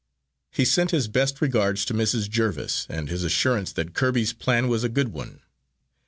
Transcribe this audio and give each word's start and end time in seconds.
He 0.49 0.65
sent 0.65 0.89
his 0.89 1.07
best 1.07 1.41
regards 1.41 1.85
to 1.85 1.93
Mrs. 1.93 2.27
Jerviss, 2.27 2.87
and 2.89 3.07
his 3.07 3.23
assurance 3.23 3.71
that 3.73 3.93
Kirby's 3.93 4.33
plan 4.33 4.67
was 4.67 4.83
a 4.83 4.89
good 4.89 5.09
one. 5.09 5.41